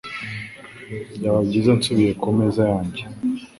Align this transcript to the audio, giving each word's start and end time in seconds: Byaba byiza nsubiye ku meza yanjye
Byaba 1.17 1.39
byiza 1.47 1.71
nsubiye 1.77 2.11
ku 2.21 2.27
meza 2.37 2.61
yanjye 2.71 3.03